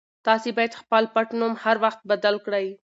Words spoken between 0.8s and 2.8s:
خپل پټنوم هر وخت بدل کړئ.